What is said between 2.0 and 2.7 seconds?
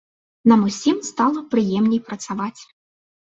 працаваць.